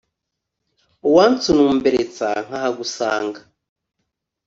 [1.07, 3.39] uwansunumberstsa nk’ahagusanga,